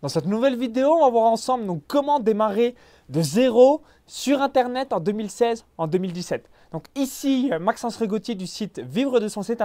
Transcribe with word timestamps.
Dans 0.00 0.08
cette 0.08 0.26
nouvelle 0.26 0.56
vidéo, 0.56 0.92
on 0.92 1.04
va 1.04 1.10
voir 1.10 1.24
ensemble 1.24 1.66
donc, 1.66 1.82
comment 1.88 2.20
démarrer 2.20 2.76
de 3.08 3.20
zéro 3.20 3.82
sur 4.06 4.40
Internet 4.40 4.92
en 4.92 5.00
2016, 5.00 5.64
en 5.76 5.88
2017. 5.88 6.48
Donc 6.72 6.84
ici, 6.94 7.50
Maxence 7.60 7.96
Regautier 7.96 8.34
du 8.34 8.46
site 8.46 8.80
vivre 8.80 9.20
de 9.20 9.28
son 9.28 9.42
site. 9.42 9.62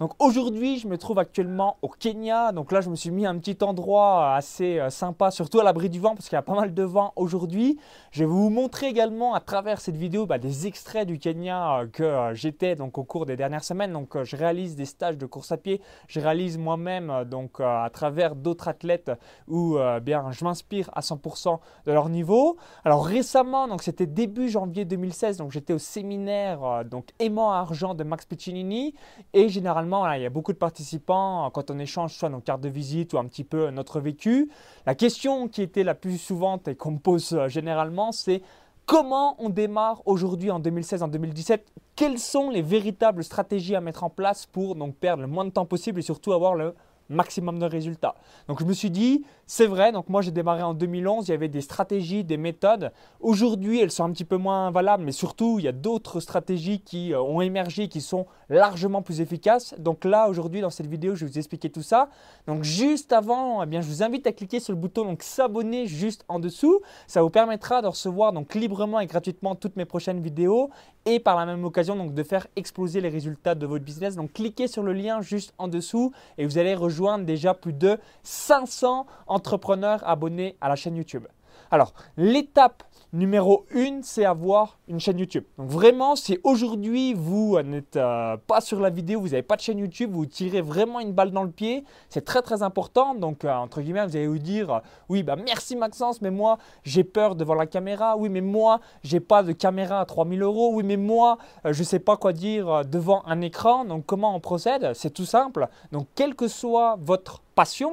Donc 0.00 0.12
aujourd'hui, 0.18 0.78
je 0.78 0.88
me 0.88 0.96
trouve 0.96 1.18
actuellement 1.18 1.76
au 1.82 1.88
Kenya. 1.88 2.52
Donc 2.52 2.72
là, 2.72 2.80
je 2.80 2.90
me 2.90 2.96
suis 2.96 3.10
mis 3.10 3.26
un 3.26 3.38
petit 3.38 3.62
endroit 3.62 4.34
assez 4.34 4.78
euh, 4.78 4.90
sympa, 4.90 5.30
surtout 5.30 5.60
à 5.60 5.64
l'abri 5.64 5.90
du 5.90 6.00
vent 6.00 6.14
parce 6.14 6.28
qu'il 6.28 6.36
y 6.36 6.38
a 6.38 6.42
pas 6.42 6.54
mal 6.54 6.74
de 6.74 6.82
vent 6.82 7.12
aujourd'hui. 7.16 7.78
Je 8.10 8.20
vais 8.20 8.30
vous 8.30 8.50
montrer 8.50 8.86
également 8.86 9.34
à 9.34 9.40
travers 9.40 9.80
cette 9.80 9.96
vidéo 9.96 10.26
bah, 10.26 10.38
des 10.38 10.66
extraits 10.66 11.06
du 11.06 11.18
Kenya 11.18 11.80
euh, 11.80 11.86
que 11.86 12.02
euh, 12.02 12.34
j'étais 12.34 12.74
donc 12.74 12.98
au 12.98 13.04
cours 13.04 13.26
des 13.26 13.36
dernières 13.36 13.64
semaines. 13.64 13.92
Donc 13.92 14.22
je 14.22 14.36
réalise 14.36 14.76
des 14.76 14.86
stages 14.86 15.18
de 15.18 15.26
course 15.26 15.52
à 15.52 15.56
pied. 15.56 15.80
Je 16.06 16.20
réalise 16.20 16.58
moi-même 16.58 17.24
donc 17.24 17.60
à 17.60 17.88
travers 17.92 18.34
d'autres 18.34 18.68
athlètes 18.68 19.10
où 19.46 19.76
bien 20.02 20.30
je 20.30 20.44
m'inspire 20.44 20.90
à 20.94 21.00
100% 21.00 21.58
de 21.86 21.92
leur 21.92 22.08
niveau. 22.08 22.56
Alors 22.84 23.04
récemment, 23.04 23.68
donc 23.68 23.82
c'était 23.82 24.06
début 24.06 24.48
janvier 24.48 24.84
2016, 24.84 25.38
donc 25.38 25.52
j'étais 25.52 25.72
au 25.72 25.78
séminaire 25.98 26.62
euh, 26.62 26.84
donc 26.84 27.08
aimant 27.18 27.50
argent 27.50 27.94
de 27.94 28.04
Max 28.04 28.24
Piccinini 28.24 28.94
et 29.32 29.48
généralement 29.48 30.10
il 30.12 30.22
y 30.22 30.26
a 30.26 30.30
beaucoup 30.30 30.52
de 30.52 30.58
participants 30.58 31.46
euh, 31.46 31.50
quand 31.50 31.72
on 31.72 31.78
échange 31.80 32.14
soit 32.14 32.28
nos 32.28 32.40
cartes 32.40 32.60
de 32.60 32.68
visite 32.68 33.14
ou 33.14 33.18
un 33.18 33.24
petit 33.24 33.42
peu 33.42 33.70
notre 33.70 33.98
vécu. 33.98 34.48
La 34.86 34.94
question 34.94 35.48
qui 35.48 35.60
était 35.60 35.82
la 35.82 35.96
plus 35.96 36.18
souvante 36.18 36.68
et 36.68 36.76
qu'on 36.76 36.92
me 36.92 36.98
pose 36.98 37.32
euh, 37.32 37.48
généralement 37.48 38.12
c'est 38.12 38.42
comment 38.86 39.34
on 39.40 39.48
démarre 39.48 40.02
aujourd'hui 40.06 40.52
en 40.52 40.60
2016 40.60 41.02
en 41.02 41.08
2017 41.08 41.66
quelles 41.96 42.20
sont 42.20 42.48
les 42.48 42.62
véritables 42.62 43.24
stratégies 43.24 43.74
à 43.74 43.80
mettre 43.80 44.04
en 44.04 44.10
place 44.10 44.46
pour 44.46 44.76
donc 44.76 44.94
perdre 44.94 45.22
le 45.22 45.28
moins 45.28 45.46
de 45.46 45.50
temps 45.50 45.66
possible 45.66 45.98
et 45.98 46.02
surtout 46.02 46.32
avoir 46.32 46.54
le 46.54 46.76
maximum 47.08 47.58
de 47.58 47.66
résultats. 47.66 48.14
Donc 48.48 48.60
je 48.60 48.64
me 48.64 48.72
suis 48.72 48.90
dit, 48.90 49.24
c'est 49.46 49.66
vrai, 49.66 49.92
donc 49.92 50.08
moi 50.08 50.22
j'ai 50.22 50.30
démarré 50.30 50.62
en 50.62 50.74
2011, 50.74 51.28
il 51.28 51.30
y 51.30 51.34
avait 51.34 51.48
des 51.48 51.60
stratégies, 51.60 52.24
des 52.24 52.36
méthodes. 52.36 52.92
Aujourd'hui, 53.20 53.80
elles 53.80 53.90
sont 53.90 54.04
un 54.04 54.12
petit 54.12 54.24
peu 54.24 54.36
moins 54.36 54.70
valables, 54.70 55.04
mais 55.04 55.12
surtout, 55.12 55.58
il 55.58 55.64
y 55.64 55.68
a 55.68 55.72
d'autres 55.72 56.20
stratégies 56.20 56.80
qui 56.80 57.14
euh, 57.14 57.20
ont 57.20 57.40
émergé, 57.40 57.88
qui 57.88 58.00
sont 58.00 58.26
largement 58.48 59.02
plus 59.02 59.20
efficaces. 59.20 59.74
Donc 59.78 60.04
là, 60.04 60.28
aujourd'hui, 60.28 60.60
dans 60.60 60.70
cette 60.70 60.86
vidéo, 60.86 61.14
je 61.14 61.24
vais 61.24 61.30
vous 61.30 61.38
expliquer 61.38 61.70
tout 61.70 61.82
ça. 61.82 62.08
Donc 62.46 62.62
juste 62.62 63.12
avant, 63.12 63.62
eh 63.62 63.66
bien, 63.66 63.80
je 63.80 63.88
vous 63.88 64.02
invite 64.02 64.26
à 64.26 64.32
cliquer 64.32 64.60
sur 64.60 64.72
le 64.72 64.78
bouton 64.78 65.04
donc 65.04 65.22
s'abonner 65.22 65.86
juste 65.86 66.24
en 66.28 66.38
dessous. 66.38 66.80
Ça 67.06 67.22
vous 67.22 67.30
permettra 67.30 67.82
de 67.82 67.86
recevoir 67.86 68.32
donc 68.32 68.54
librement 68.54 69.00
et 69.00 69.06
gratuitement 69.06 69.54
toutes 69.54 69.76
mes 69.76 69.84
prochaines 69.84 70.20
vidéos 70.20 70.70
et 71.06 71.20
par 71.20 71.36
la 71.36 71.46
même 71.46 71.64
occasion 71.64 71.96
donc 71.96 72.12
de 72.12 72.22
faire 72.22 72.46
exploser 72.56 73.00
les 73.00 73.08
résultats 73.08 73.54
de 73.54 73.66
votre 73.66 73.84
business. 73.84 74.16
Donc 74.16 74.32
cliquez 74.32 74.68
sur 74.68 74.82
le 74.82 74.92
lien 74.92 75.22
juste 75.22 75.54
en 75.56 75.68
dessous 75.68 76.12
et 76.36 76.44
vous 76.44 76.58
allez 76.58 76.74
rejoindre 76.74 76.97
déjà 77.24 77.54
plus 77.54 77.72
de 77.72 77.98
500 78.22 79.06
entrepreneurs 79.26 80.06
abonnés 80.06 80.56
à 80.60 80.68
la 80.68 80.76
chaîne 80.76 80.96
YouTube. 80.96 81.26
Alors, 81.70 81.92
l'étape 82.16 82.82
numéro 83.12 83.64
1, 83.74 84.00
c'est 84.02 84.24
avoir 84.24 84.78
une 84.86 85.00
chaîne 85.00 85.18
YouTube. 85.18 85.44
Donc 85.56 85.68
vraiment, 85.68 86.14
si 86.14 86.38
aujourd'hui 86.44 87.14
vous 87.14 87.58
n'êtes 87.62 87.96
euh, 87.96 88.36
pas 88.46 88.60
sur 88.60 88.80
la 88.80 88.90
vidéo, 88.90 89.20
vous 89.20 89.28
n'avez 89.28 89.42
pas 89.42 89.56
de 89.56 89.62
chaîne 89.62 89.78
YouTube, 89.78 90.10
vous 90.12 90.26
tirez 90.26 90.60
vraiment 90.60 91.00
une 91.00 91.12
balle 91.12 91.30
dans 91.30 91.42
le 91.42 91.50
pied, 91.50 91.84
c'est 92.10 92.24
très 92.24 92.42
très 92.42 92.62
important. 92.62 93.14
Donc 93.14 93.44
euh, 93.44 93.52
entre 93.52 93.80
guillemets, 93.80 94.06
vous 94.06 94.16
allez 94.16 94.26
vous 94.26 94.38
dire, 94.38 94.70
euh, 94.70 94.78
oui, 95.08 95.22
bah 95.22 95.36
merci 95.36 95.76
Maxence, 95.76 96.20
mais 96.20 96.30
moi 96.30 96.58
j'ai 96.84 97.04
peur 97.04 97.34
devant 97.34 97.54
la 97.54 97.66
caméra. 97.66 98.16
Oui, 98.16 98.28
mais 98.28 98.42
moi 98.42 98.80
j'ai 99.02 99.20
pas 99.20 99.42
de 99.42 99.52
caméra 99.52 100.00
à 100.00 100.04
3000 100.04 100.42
euros. 100.42 100.72
Oui, 100.74 100.82
mais 100.84 100.96
moi 100.96 101.38
je 101.64 101.82
sais 101.82 102.00
pas 102.00 102.16
quoi 102.16 102.32
dire 102.32 102.84
devant 102.84 103.22
un 103.26 103.40
écran. 103.40 103.84
Donc 103.84 104.04
comment 104.06 104.34
on 104.34 104.40
procède? 104.40 104.92
C'est 104.94 105.10
tout 105.10 105.26
simple. 105.26 105.68
Donc 105.92 106.08
quel 106.14 106.34
que 106.34 106.48
soit 106.48 106.98
votre 107.00 107.40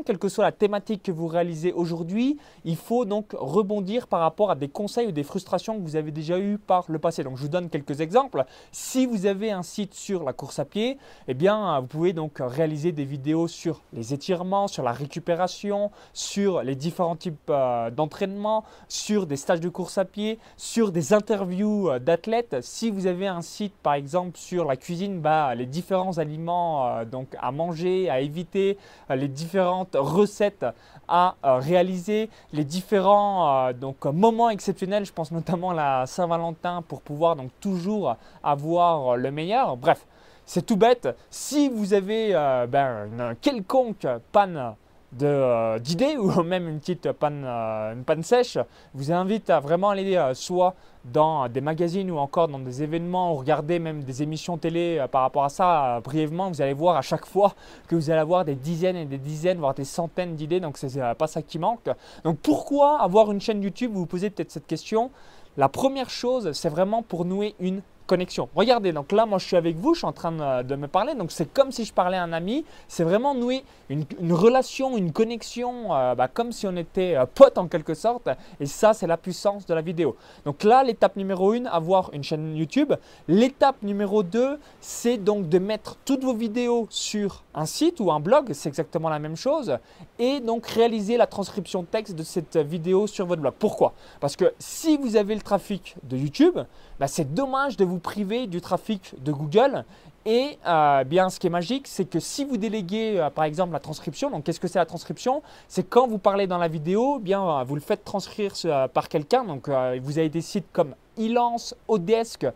quelle 0.06 0.20
que 0.20 0.30
soit 0.30 0.44
la 0.44 0.52
thématique 0.52 1.02
que 1.02 1.12
vous 1.12 1.28
réalisez 1.28 1.74
aujourd'hui, 1.74 2.38
il 2.66 2.76
faut 2.76 3.04
donc 3.04 3.32
rebondir 3.34 4.06
par 4.06 4.20
rapport 4.20 4.52
à 4.52 4.56
des 4.56 4.68
conseils 4.68 5.08
ou 5.08 5.12
des 5.12 5.24
frustrations 5.24 5.76
que 5.76 5.82
vous 5.82 5.96
avez 5.96 6.12
déjà 6.12 6.38
eues 6.38 6.60
par 6.60 6.86
le 6.88 7.00
passé. 7.00 7.24
Donc 7.24 7.38
je 7.38 7.42
vous 7.42 7.48
donne 7.48 7.70
quelques 7.70 8.00
exemples. 8.00 8.46
Si 8.72 9.08
vous 9.08 9.26
avez 9.26 9.52
un 9.52 9.64
site 9.64 9.96
sur 9.96 10.24
la 10.24 10.34
course 10.34 10.60
à 10.60 10.66
pied, 10.66 11.00
eh 11.28 11.34
bien 11.34 11.80
vous 11.80 11.88
pouvez 11.88 12.14
donc 12.14 12.38
réaliser 12.40 12.92
des 12.92 13.06
vidéos 13.06 13.48
sur 13.48 13.82
les 13.92 14.14
étirements, 14.14 14.68
sur 14.68 14.84
la 14.84 14.92
récupération, 14.92 15.90
sur 16.14 16.62
les 16.62 16.76
différents 16.76 17.16
types 17.16 17.50
euh, 17.50 17.90
d'entraînement, 17.90 18.66
sur 18.88 19.26
des 19.26 19.36
stages 19.36 19.62
de 19.62 19.70
course 19.70 19.98
à 19.98 20.06
pied, 20.06 20.38
sur 20.58 20.92
des 20.92 21.12
interviews 21.12 21.90
euh, 21.90 21.98
d'athlètes. 21.98 22.58
Si 22.62 22.92
vous 22.92 23.08
avez 23.08 23.26
un 23.26 23.42
site 23.42 23.74
par 23.82 23.96
exemple 23.96 24.38
sur 24.38 24.66
la 24.66 24.76
cuisine, 24.76 25.22
bah, 25.22 25.56
les 25.56 25.66
différents 25.66 26.20
aliments 26.20 26.86
euh, 26.86 27.06
donc 27.06 27.30
à 27.42 27.52
manger, 27.52 28.12
à 28.12 28.20
éviter, 28.20 28.78
les 29.10 29.28
différents 29.28 29.55
recettes 29.60 30.66
à 31.08 31.36
euh, 31.44 31.58
réaliser, 31.58 32.30
les 32.54 32.64
différents 32.64 33.68
euh, 33.68 33.74
donc, 33.74 34.04
moments 34.06 34.50
exceptionnels, 34.50 35.06
je 35.06 35.14
pense 35.14 35.32
notamment 35.32 35.72
la 35.72 36.06
Saint-Valentin 36.06 36.84
pour 36.88 37.02
pouvoir 37.02 37.36
donc 37.36 37.52
toujours 37.60 38.16
avoir 38.44 39.18
le 39.18 39.32
meilleur. 39.32 39.78
Bref, 39.78 40.06
c'est 40.46 40.66
tout 40.66 40.78
bête. 40.78 41.08
Si 41.30 41.70
vous 41.70 41.94
avez 41.94 42.30
euh, 42.34 42.68
ben, 42.68 43.08
une 43.12 43.36
quelconque 43.42 44.08
panne 44.32 44.76
d'idées 45.16 46.18
ou 46.20 46.44
même 46.44 46.68
une 46.68 46.80
petite 46.80 47.12
panne, 47.14 47.46
une 47.46 48.04
panne 48.04 48.24
sèche, 48.24 48.54
je 48.56 48.62
vous 48.94 49.12
invite 49.12 49.50
à 49.50 49.60
vraiment 49.60 49.90
aller 49.90 50.32
soit 50.34 50.76
dans 51.12 51.48
des 51.48 51.62
magazines 51.62 52.10
ou 52.10 52.18
encore 52.18 52.48
dans 52.48 52.60
des 52.60 52.82
événements, 52.82 53.34
ou 53.34 53.36
regarder 53.36 53.80
même 53.80 54.04
des 54.04 54.24
émissions 54.24 54.58
télé 54.58 54.98
euh, 55.00 55.08
par 55.08 55.22
rapport 55.22 55.44
à 55.44 55.50
ça, 55.50 55.98
euh, 55.98 56.02
brièvement, 56.02 56.50
vous 56.50 56.62
allez 56.62 56.74
voir 56.74 56.98
à 56.98 57.02
chaque 57.02 57.26
fois 57.26 57.54
que 57.88 57.96
vous 57.96 58.10
allez 58.10 58.20
avoir 58.20 58.46
des 58.46 58.56
dizaines 58.56 58.96
et 58.96 59.06
des 59.06 59.18
dizaines, 59.18 59.60
voire 59.60 59.74
des 59.74 59.84
centaines 59.84 60.36
d'idées, 60.36 60.60
donc 60.60 60.78
c'est 60.78 60.98
euh, 60.98 61.14
pas 61.14 61.28
ça 61.28 61.42
qui 61.42 61.60
manque. 61.60 61.90
Donc 62.24 62.40
pourquoi 62.40 63.00
avoir 63.02 63.32
une 63.32 63.42
chaîne 63.42 63.62
YouTube? 63.62 63.92
Vous 63.94 64.02
vous 64.02 64.06
posez 64.06 64.30
peut-être 64.30 64.52
cette 64.52 64.68
question. 64.68 65.12
La 65.58 65.70
première 65.70 66.10
chose, 66.10 66.52
c'est 66.54 66.70
vraiment 66.70 67.02
pour 67.04 67.24
nouer 67.24 67.56
une 67.60 67.82
connexion. 68.06 68.50
Regardez, 68.56 68.92
donc 68.92 69.12
là, 69.12 69.26
moi, 69.26 69.40
je 69.40 69.46
suis 69.46 69.56
avec 69.56 69.78
vous, 69.78 69.94
je 69.94 70.00
suis 70.00 70.08
en 70.08 70.12
train 70.12 70.64
de, 70.64 70.76
me 70.76 70.88
parler, 70.88 71.16
donc 71.16 71.32
c'est 71.32 71.52
comme 71.52 71.72
si 71.72 71.86
je 71.86 71.94
parlais 71.94 72.18
à 72.18 72.24
un 72.24 72.34
ami. 72.34 72.66
C'est 72.88 73.04
vraiment 73.04 73.34
nouer 73.34 73.64
une, 73.90 74.06
relation, 74.32 74.98
une 74.98 75.12
connexion, 75.12 75.96
euh, 75.96 76.16
bah, 76.16 76.28
comme 76.28 76.52
si 76.52 76.68
on 76.68 76.76
était 76.76 77.16
euh, 77.16 77.26
potes 77.26 77.58
en 77.58 77.68
quelque 77.68 77.94
sorte. 77.94 78.30
Et 78.60 78.66
ça, 78.66 78.94
c'est 78.94 79.08
la 79.08 79.18
puissance 79.18 79.66
de 79.66 79.74
la 79.74 79.82
vidéo. 79.82 80.16
Donc 80.46 80.64
là, 80.64 80.84
l'étape 80.84 81.16
numéro 81.16 81.52
1, 81.54 81.66
avoir 81.66 82.10
une 82.14 82.24
chaîne 82.24 82.56
YouTube. 82.56 82.94
L'étape 83.28 83.82
numéro 83.84 84.24
2, 84.24 84.60
c'est 84.82 85.18
donc 85.18 85.50
de 85.50 85.60
mettre 85.60 85.98
toutes 86.06 86.24
vos 86.24 86.34
vidéos 86.34 86.88
sur 86.90 87.44
un 87.54 87.66
site 87.66 88.00
ou 88.00 88.12
un 88.12 88.20
blog, 88.20 88.52
c'est 88.54 88.70
exactement 88.70 89.10
la 89.10 89.20
même 89.20 89.36
chose. 89.36 89.78
Et 90.20 90.40
donc 90.40 90.68
réaliser 90.68 91.18
la 91.18 91.28
transcription 91.28 91.84
texte 91.84 92.16
de 92.16 92.24
cette 92.24 92.58
vidéo 92.58 93.08
sur 93.08 93.26
votre 93.26 93.42
blog. 93.42 93.54
Pourquoi? 93.58 93.94
Parce 94.20 94.36
que 94.36 94.54
si 94.60 94.98
vous 94.98 95.16
avez 95.16 95.36
le 95.36 95.42
trafic 95.42 95.96
de 96.04 96.18
YouTube, 96.18 96.60
bah, 97.00 97.08
c'est 97.08 97.34
dommage 97.34 97.78
de 97.78 97.86
vous 97.86 98.00
priver 98.00 98.48
du 98.48 98.62
trafic 98.62 99.14
de 99.24 99.32
Google. 99.32 99.86
Et 100.28 100.58
euh, 100.66 101.04
bien, 101.04 101.30
ce 101.30 101.40
qui 101.40 101.46
est 101.46 101.52
magique, 101.52 101.88
c'est 101.88 102.06
que 102.06 102.20
si 102.20 102.46
vous 102.46 102.58
déléguez, 102.58 103.20
euh, 103.20 103.30
par 103.30 103.44
exemple, 103.44 103.74
la 103.74 103.80
transcription, 103.80 104.32
donc 104.32 104.44
qu'est-ce 104.44 104.60
que 104.60 104.68
c'est 104.68 104.80
la 104.80 104.88
transcription? 104.88 105.44
C'est 105.68 105.84
quand 105.84 106.08
vous 106.08 106.18
parlez 106.18 106.48
dans 106.48 106.58
la 106.58 106.68
vidéo, 106.68 107.20
bien, 107.20 107.48
euh, 107.48 107.64
vous 107.64 107.76
le 107.76 107.82
faites 107.82 108.04
transcrire 108.04 108.54
par 108.94 109.08
quelqu'un. 109.08 109.44
Donc, 109.44 109.70
vous 109.70 110.18
avez 110.18 110.30
des 110.30 110.42
sites 110.42 110.66
comme 110.72 110.96
Elance, 111.18 111.76
Odesk. 111.88 112.48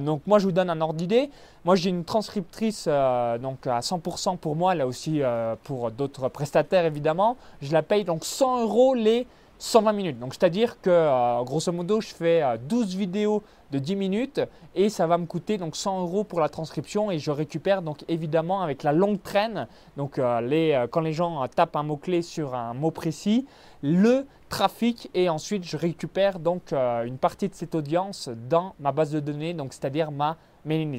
donc, 0.00 0.22
moi, 0.26 0.38
je 0.38 0.44
vous 0.44 0.52
donne 0.52 0.70
un 0.70 0.80
ordre 0.80 0.94
d'idée. 0.94 1.30
Moi, 1.64 1.74
j'ai 1.74 1.90
une 1.90 2.04
transcriptrice 2.04 2.86
donc 2.86 3.66
à 3.66 3.80
100% 3.80 4.36
pour 4.36 4.54
moi, 4.54 4.74
là 4.74 4.86
aussi 4.86 5.20
pour 5.64 5.90
d'autres 5.90 6.28
prestataires, 6.28 6.84
évidemment. 6.84 7.36
Je 7.60 7.72
la 7.72 7.82
paye 7.82 8.04
donc 8.04 8.24
100 8.24 8.62
euros 8.62 8.94
les 8.94 9.26
120 9.58 9.92
minutes. 9.92 10.18
Donc, 10.18 10.34
c'est-à-dire 10.34 10.80
que, 10.80 10.90
euh, 10.90 11.42
grosso 11.44 11.72
modo, 11.72 12.00
je 12.00 12.14
fais 12.14 12.42
12 12.68 12.94
euh, 12.94 12.98
vidéos 12.98 13.42
de 13.72 13.78
10 13.78 13.96
minutes 13.96 14.40
et 14.74 14.88
ça 14.88 15.06
va 15.06 15.18
me 15.18 15.26
coûter 15.26 15.58
donc 15.58 15.74
100 15.74 16.02
euros 16.02 16.22
pour 16.22 16.40
la 16.40 16.48
transcription 16.48 17.10
et 17.10 17.18
je 17.18 17.30
récupère 17.32 17.82
donc 17.82 18.04
évidemment 18.06 18.62
avec 18.62 18.84
la 18.84 18.92
longue 18.92 19.20
traîne, 19.20 19.66
donc 19.96 20.20
euh, 20.20 20.40
les, 20.40 20.86
quand 20.92 21.00
les 21.00 21.12
gens 21.12 21.44
tapent 21.48 21.74
un 21.74 21.82
mot-clé 21.82 22.22
sur 22.22 22.54
un 22.54 22.74
mot 22.74 22.92
précis, 22.92 23.44
le 23.82 24.24
trafic 24.48 25.10
et 25.14 25.28
ensuite 25.28 25.64
je 25.64 25.76
récupère 25.76 26.38
donc 26.38 26.72
une 26.72 27.18
partie 27.18 27.48
de 27.48 27.54
cette 27.54 27.74
audience 27.74 28.30
dans 28.48 28.74
ma 28.78 28.92
base 28.92 29.10
de 29.10 29.18
données, 29.18 29.52
donc 29.52 29.72
c'est-à-dire 29.72 30.12
ma 30.12 30.36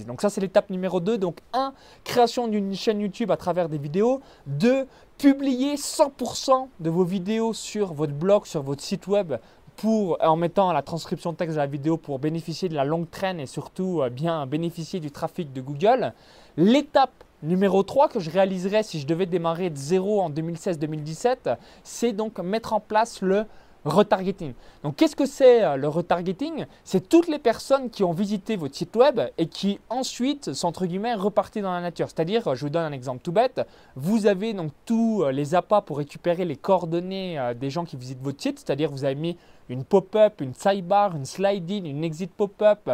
donc 0.05 0.21
ça, 0.21 0.29
c'est 0.29 0.41
l'étape 0.41 0.69
numéro 0.69 0.99
2. 0.99 1.17
Donc 1.17 1.39
1, 1.53 1.73
création 2.03 2.47
d'une 2.47 2.73
chaîne 2.73 3.01
YouTube 3.01 3.31
à 3.31 3.37
travers 3.37 3.67
des 3.67 3.77
vidéos. 3.77 4.21
2, 4.47 4.87
publier 5.17 5.75
100% 5.75 6.67
de 6.79 6.89
vos 6.89 7.03
vidéos 7.03 7.53
sur 7.53 7.93
votre 7.93 8.13
blog, 8.13 8.45
sur 8.45 8.63
votre 8.63 8.81
site 8.81 9.07
web 9.07 9.35
pour, 9.75 10.17
en 10.21 10.37
mettant 10.37 10.71
la 10.71 10.81
transcription 10.81 11.33
texte 11.33 11.55
de 11.55 11.59
la 11.59 11.67
vidéo 11.67 11.97
pour 11.97 12.17
bénéficier 12.17 12.69
de 12.69 12.75
la 12.75 12.85
longue 12.85 13.09
traîne 13.09 13.39
et 13.39 13.45
surtout 13.45 14.01
euh, 14.01 14.09
bien 14.09 14.45
bénéficier 14.47 14.99
du 14.99 15.11
trafic 15.11 15.53
de 15.53 15.61
Google. 15.61 16.13
L'étape 16.55 17.23
numéro 17.43 17.83
3 17.83 18.07
que 18.07 18.19
je 18.19 18.31
réaliserais 18.31 18.83
si 18.83 18.99
je 18.99 19.05
devais 19.05 19.27
démarrer 19.27 19.69
de 19.69 19.77
zéro 19.77 20.21
en 20.21 20.31
2016-2017, 20.31 21.57
c'est 21.83 22.13
donc 22.13 22.39
mettre 22.39 22.73
en 22.73 22.79
place 22.79 23.21
le 23.21 23.45
retargeting. 23.89 24.53
Donc 24.83 24.95
qu'est-ce 24.95 25.15
que 25.15 25.25
c'est 25.25 25.63
euh, 25.63 25.75
le 25.75 25.87
retargeting? 25.87 26.65
C'est 26.83 27.09
toutes 27.09 27.27
les 27.27 27.39
personnes 27.39 27.89
qui 27.89 28.03
ont 28.03 28.11
visité 28.11 28.55
votre 28.55 28.75
site 28.75 28.95
web 28.95 29.19
et 29.37 29.47
qui 29.47 29.79
ensuite 29.89 30.53
sont 30.53 30.67
entre 30.67 30.85
guillemets 30.85 31.13
reparties 31.13 31.61
dans 31.61 31.71
la 31.71 31.81
nature. 31.81 32.07
C'est-à-dire, 32.07 32.55
je 32.55 32.61
vous 32.61 32.69
donne 32.69 32.83
un 32.83 32.91
exemple 32.91 33.21
tout 33.23 33.31
bête, 33.31 33.61
vous 33.95 34.27
avez 34.27 34.53
donc 34.53 34.71
tous 34.85 35.23
euh, 35.23 35.31
les 35.31 35.55
appâts 35.55 35.81
pour 35.81 35.97
récupérer 35.97 36.45
les 36.45 36.55
coordonnées 36.55 37.39
euh, 37.39 37.53
des 37.53 37.69
gens 37.69 37.85
qui 37.85 37.97
visitent 37.97 38.21
votre 38.21 38.41
site, 38.41 38.59
c'est-à-dire 38.59 38.91
vous 38.91 39.05
avez 39.05 39.15
mis 39.15 39.37
une 39.69 39.83
pop-up, 39.83 40.41
une 40.41 40.53
sidebar, 40.53 41.15
une 41.15 41.25
slide-in, 41.25 41.85
une 41.85 42.03
exit 42.03 42.31
pop-up, 42.31 42.89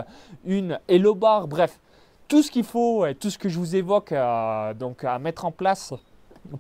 une 0.45 0.79
hello 0.87 1.13
bar, 1.13 1.47
bref, 1.47 1.79
tout 2.27 2.41
ce 2.41 2.49
qu'il 2.49 2.63
faut 2.63 3.05
et 3.05 3.15
tout 3.15 3.29
ce 3.29 3.37
que 3.37 3.49
je 3.49 3.59
vous 3.59 3.75
évoque 3.75 4.11
donc 4.79 5.03
à 5.03 5.19
mettre 5.19 5.45
en 5.45 5.51
place 5.51 5.93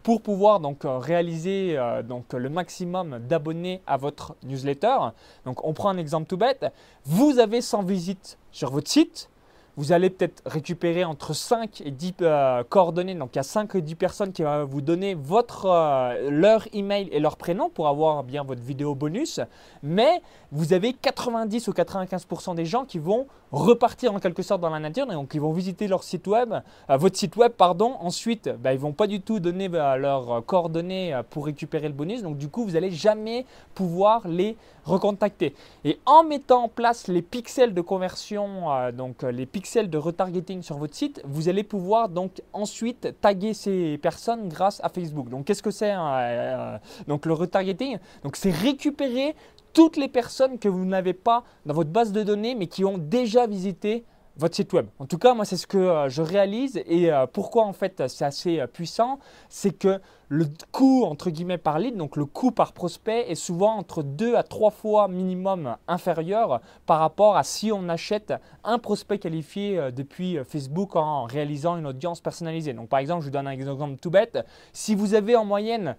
pour 0.03 0.21
pouvoir 0.21 0.59
donc 0.59 0.85
euh, 0.85 0.97
réaliser 0.97 1.77
euh, 1.77 2.03
donc 2.03 2.33
le 2.33 2.49
maximum 2.49 3.19
d'abonnés 3.19 3.81
à 3.85 3.97
votre 3.97 4.35
newsletter. 4.43 4.97
Donc 5.45 5.65
on 5.65 5.73
prend 5.73 5.89
un 5.89 5.97
exemple 5.97 6.27
tout 6.27 6.37
bête. 6.37 6.65
Vous 7.05 7.39
avez 7.39 7.61
100 7.61 7.83
visites 7.83 8.37
sur 8.51 8.71
votre 8.71 8.89
site 8.89 9.29
vous 9.75 9.91
allez 9.91 10.09
peut-être 10.09 10.43
récupérer 10.45 11.03
entre 11.03 11.33
5 11.33 11.81
et 11.81 11.91
10 11.91 12.13
euh, 12.21 12.63
coordonnées. 12.63 13.15
Donc 13.15 13.29
il 13.33 13.37
y 13.37 13.39
a 13.39 13.43
5 13.43 13.73
et 13.75 13.81
10 13.81 13.95
personnes 13.95 14.31
qui 14.31 14.43
vont 14.43 14.65
vous 14.65 14.81
donner 14.81 15.15
votre, 15.15 15.65
euh, 15.65 16.29
leur 16.29 16.67
email 16.73 17.09
et 17.11 17.19
leur 17.19 17.37
prénom 17.37 17.69
pour 17.69 17.87
avoir 17.87 18.23
bien 18.23 18.43
votre 18.43 18.61
vidéo 18.61 18.93
bonus. 18.93 19.39
Mais 19.81 20.21
vous 20.51 20.73
avez 20.73 20.93
90 20.93 21.67
ou 21.67 21.71
95% 21.71 22.55
des 22.55 22.65
gens 22.65 22.85
qui 22.85 22.99
vont 22.99 23.25
repartir 23.51 24.13
en 24.13 24.19
quelque 24.19 24.43
sorte 24.43 24.61
dans 24.61 24.69
la 24.69 24.79
nature. 24.79 25.07
Donc 25.07 25.33
ils 25.33 25.41
vont 25.41 25.53
visiter 25.53 25.87
leur 25.87 26.03
site 26.03 26.27
web, 26.27 26.53
euh, 26.53 26.97
votre 26.97 27.17
site 27.17 27.35
web, 27.35 27.51
pardon. 27.53 27.95
Ensuite, 27.99 28.49
bah, 28.61 28.73
ils 28.73 28.77
ne 28.77 28.81
vont 28.81 28.93
pas 28.93 29.07
du 29.07 29.21
tout 29.21 29.39
donner 29.39 29.67
leurs 29.67 30.45
coordonnées 30.45 31.19
pour 31.31 31.45
récupérer 31.45 31.87
le 31.87 31.93
bonus. 31.93 32.21
Donc 32.21 32.37
du 32.37 32.47
coup, 32.47 32.63
vous 32.63 32.71
n'allez 32.71 32.91
jamais 32.91 33.45
pouvoir 33.73 34.27
les 34.27 34.55
recontacter. 34.85 35.55
Et 35.83 35.99
en 36.05 36.23
mettant 36.23 36.65
en 36.65 36.67
place 36.67 37.07
les 37.07 37.21
pixels 37.21 37.73
de 37.73 37.81
conversion, 37.81 38.91
donc 38.91 39.23
les 39.23 39.45
pixels 39.45 39.62
de 39.63 39.97
retargeting 39.97 40.61
sur 40.61 40.77
votre 40.77 40.93
site, 40.93 41.21
vous 41.23 41.47
allez 41.47 41.63
pouvoir 41.63 42.09
donc 42.09 42.41
ensuite 42.51 43.15
taguer 43.21 43.53
ces 43.53 43.97
personnes 43.97 44.49
grâce 44.49 44.81
à 44.83 44.89
Facebook. 44.89 45.29
Donc 45.29 45.45
qu'est-ce 45.45 45.63
que 45.63 45.71
c'est 45.71 45.91
hein, 45.91 46.13
euh, 46.15 46.77
Donc 47.07 47.25
le 47.25 47.33
retargeting, 47.33 47.97
donc 48.23 48.35
c'est 48.35 48.51
récupérer 48.51 49.35
toutes 49.71 49.95
les 49.95 50.09
personnes 50.09 50.59
que 50.59 50.67
vous 50.67 50.85
n'avez 50.85 51.13
pas 51.13 51.43
dans 51.65 51.73
votre 51.73 51.89
base 51.89 52.11
de 52.11 52.23
données 52.23 52.55
mais 52.55 52.67
qui 52.67 52.83
ont 52.83 52.97
déjà 52.97 53.47
visité 53.47 54.03
votre 54.35 54.55
site 54.55 54.73
web. 54.73 54.87
En 54.99 55.05
tout 55.05 55.17
cas, 55.17 55.33
moi, 55.33 55.45
c'est 55.45 55.57
ce 55.57 55.67
que 55.67 55.77
euh, 55.77 56.09
je 56.09 56.21
réalise 56.21 56.81
et 56.85 57.11
euh, 57.11 57.25
pourquoi 57.25 57.63
en 57.65 57.73
fait 57.73 58.03
c'est 58.07 58.25
assez 58.25 58.63
puissant, 58.73 59.19
c'est 59.47 59.71
que 59.71 59.99
le 60.29 60.45
coût 60.71 61.03
entre 61.03 61.29
guillemets 61.29 61.57
par 61.57 61.79
lead, 61.79 61.95
donc 61.95 62.15
le 62.15 62.25
coût 62.25 62.51
par 62.51 62.73
prospect 62.73 63.29
est 63.29 63.35
souvent 63.35 63.75
entre 63.75 64.03
2 64.03 64.35
à 64.35 64.43
3 64.43 64.71
fois 64.71 65.07
minimum 65.07 65.75
inférieur 65.87 66.61
par 66.85 66.99
rapport 66.99 67.37
à 67.37 67.43
si 67.43 67.71
on 67.71 67.89
achète 67.89 68.33
un 68.63 68.79
prospect 68.79 69.19
qualifié 69.19 69.91
depuis 69.95 70.39
Facebook 70.43 70.95
en 70.95 71.25
réalisant 71.25 71.77
une 71.77 71.87
audience 71.87 72.21
personnalisée. 72.21 72.73
Donc 72.73 72.89
par 72.89 72.99
exemple, 72.99 73.21
je 73.21 73.27
vous 73.27 73.31
donne 73.31 73.47
un 73.47 73.51
exemple 73.51 73.97
tout 74.01 74.09
bête, 74.11 74.39
si 74.71 74.95
vous 74.95 75.13
avez 75.13 75.35
en 75.35 75.45
moyenne 75.45 75.95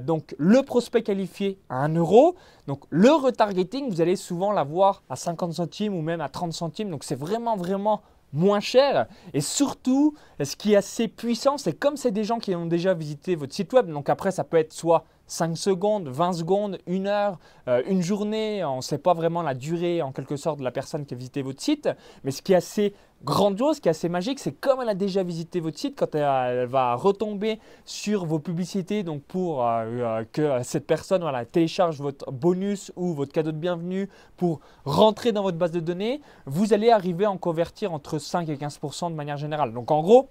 donc 0.00 0.34
le 0.38 0.62
prospect 0.62 1.02
qualifié 1.02 1.58
à 1.68 1.84
1 1.84 1.94
euro, 1.94 2.34
donc 2.66 2.84
le 2.90 3.12
retargeting, 3.12 3.88
vous 3.88 4.00
allez 4.00 4.16
souvent 4.16 4.50
l'avoir 4.50 5.02
à 5.08 5.16
50 5.16 5.52
centimes 5.52 5.94
ou 5.94 6.02
même 6.02 6.20
à 6.20 6.28
30 6.28 6.52
centimes. 6.52 6.90
Donc 6.90 7.04
c'est 7.04 7.14
vraiment 7.14 7.56
vraiment 7.56 8.02
moins 8.32 8.60
cher. 8.60 9.06
Et 9.32 9.40
surtout, 9.40 10.14
ce 10.42 10.56
qui 10.56 10.72
est 10.72 10.76
assez 10.76 11.08
puissant, 11.08 11.58
c'est 11.58 11.72
comme 11.72 11.96
c'est 11.96 12.10
des 12.10 12.24
gens 12.24 12.38
qui 12.38 12.54
ont 12.54 12.66
déjà 12.66 12.94
visité 12.94 13.34
votre 13.34 13.54
site 13.54 13.72
web. 13.72 13.90
Donc 13.90 14.08
après, 14.08 14.30
ça 14.30 14.44
peut 14.44 14.56
être 14.56 14.72
soit 14.72 15.04
5 15.26 15.56
secondes, 15.56 16.08
20 16.08 16.32
secondes, 16.32 16.78
1 16.88 17.06
heure, 17.06 17.38
euh, 17.68 17.82
une 17.86 18.02
journée. 18.02 18.64
On 18.64 18.76
ne 18.76 18.80
sait 18.80 18.98
pas 18.98 19.14
vraiment 19.14 19.42
la 19.42 19.54
durée 19.54 20.02
en 20.02 20.12
quelque 20.12 20.36
sorte 20.36 20.58
de 20.58 20.64
la 20.64 20.70
personne 20.70 21.04
qui 21.06 21.14
a 21.14 21.16
visité 21.16 21.42
votre 21.42 21.60
site. 21.60 21.88
Mais 22.24 22.30
ce 22.30 22.42
qui 22.42 22.52
est 22.52 22.56
assez 22.56 22.94
grandiose, 23.24 23.76
ce 23.76 23.80
qui 23.80 23.88
est 23.88 23.90
assez 23.90 24.08
magique, 24.08 24.38
c'est 24.38 24.52
comme 24.52 24.80
elle 24.82 24.88
a 24.88 24.94
déjà 24.94 25.22
visité 25.22 25.60
votre 25.60 25.78
site, 25.78 25.98
quand 25.98 26.14
elle, 26.14 26.66
va 26.66 26.94
retomber 26.94 27.58
sur 27.84 28.26
vos 28.26 28.38
publicités, 28.38 29.02
donc 29.02 29.22
pour 29.22 29.66
euh, 29.66 29.84
euh, 29.84 30.24
que 30.32 30.62
cette 30.62 30.86
personne 30.86 31.22
voilà, 31.22 31.44
télécharge 31.44 32.00
votre 32.00 32.30
bonus 32.30 32.92
ou 32.94 33.14
votre 33.14 33.32
cadeau 33.32 33.52
de 33.52 33.56
bienvenue 33.56 34.08
pour 34.36 34.60
rentrer 34.84 35.32
dans 35.32 35.42
votre 35.42 35.58
base 35.58 35.72
de 35.72 35.80
données, 35.80 36.20
vous 36.44 36.72
allez 36.72 36.90
arriver 36.90 37.24
à 37.24 37.30
en 37.30 37.38
convertir 37.38 37.92
entre 37.92 38.18
5 38.18 38.48
et 38.48 38.56
15% 38.56 39.10
de 39.10 39.16
manière 39.16 39.38
générale. 39.38 39.72
Donc 39.72 39.90
en 39.90 40.02
gros, 40.02 40.28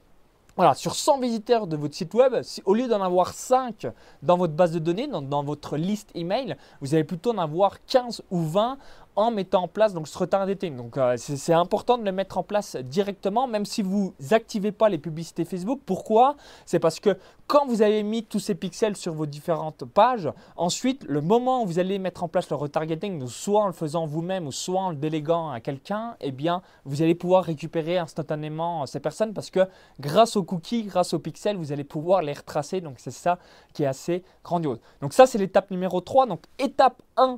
voilà, 0.55 0.73
sur 0.73 0.95
100 0.95 1.19
visiteurs 1.19 1.67
de 1.67 1.75
votre 1.75 1.95
site 1.95 2.13
web, 2.13 2.33
au 2.63 2.73
lieu 2.73 2.87
d'en 2.87 3.01
avoir 3.01 3.33
5 3.33 3.87
dans 4.21 4.37
votre 4.37 4.53
base 4.53 4.71
de 4.71 4.79
données, 4.79 5.07
dans, 5.07 5.43
votre 5.43 5.75
liste 5.75 6.11
email, 6.15 6.55
vous 6.79 6.93
allez 6.93 7.03
plutôt 7.03 7.31
en 7.31 7.37
avoir 7.37 7.83
15 7.85 8.23
ou 8.31 8.41
20 8.41 8.77
en 9.15 9.31
mettant 9.31 9.63
en 9.63 9.67
place 9.67 9.93
donc, 9.93 10.07
ce 10.07 10.17
retargeting. 10.17 10.75
Donc 10.75 10.97
euh, 10.97 11.15
c'est 11.17 11.53
important 11.53 11.97
de 11.97 12.03
le 12.03 12.11
mettre 12.11 12.37
en 12.37 12.43
place 12.43 12.75
directement, 12.75 13.47
même 13.47 13.65
si 13.65 13.81
vous 13.81 14.13
n'activez 14.31 14.71
pas 14.71 14.89
les 14.89 14.97
publicités 14.97 15.45
Facebook. 15.45 15.79
Pourquoi? 15.85 16.35
C'est 16.65 16.79
parce 16.79 16.99
que 16.99 17.17
quand 17.47 17.67
vous 17.67 17.83
avez 17.83 18.01
mis 18.01 18.23
tous 18.23 18.39
ces 18.39 18.55
pixels 18.55 18.95
sur 18.95 19.13
vos 19.13 19.27
différentes 19.27 19.85
pages, 19.85 20.31
ensuite, 20.55 21.03
le 21.07 21.21
moment 21.21 21.61
où 21.61 21.67
vous 21.67 21.77
allez 21.77 21.99
mettre 21.99 22.23
en 22.23 22.27
place 22.27 22.49
le 22.49 22.55
retargeting, 22.55 23.27
soit 23.27 23.61
en 23.61 23.67
le 23.67 23.73
faisant 23.73 24.07
vous-même 24.07 24.47
ou 24.47 24.51
soit 24.51 24.81
en 24.81 24.89
le 24.89 24.95
déléguant 24.95 25.51
à 25.51 25.59
quelqu'un, 25.59 26.15
eh 26.21 26.31
bien, 26.31 26.63
vous 26.85 27.03
allez 27.03 27.13
pouvoir 27.13 27.43
récupérer 27.43 27.99
instantanément 27.99 28.85
ces 28.87 28.99
personnes 28.99 29.33
parce 29.33 29.51
que 29.51 29.59
grâce 29.99 30.35
aux 30.35 30.43
cookies, 30.43 30.83
grâce 30.83 31.13
aux 31.13 31.19
pixels, 31.19 31.57
vous 31.57 31.71
allez 31.71 31.83
pouvoir 31.83 32.23
les 32.23 32.33
retracer. 32.33 32.81
Donc 32.81 32.95
c'est 32.97 33.11
ça 33.11 33.37
qui 33.73 33.83
est 33.83 33.87
assez 33.87 34.23
grandiose. 34.43 34.79
Donc 35.01 35.13
ça, 35.13 35.27
c'est 35.27 35.37
l'étape 35.37 35.69
numéro 35.69 36.01
3. 36.01 36.25
Donc 36.25 36.41
étape 36.57 37.01
1, 37.17 37.37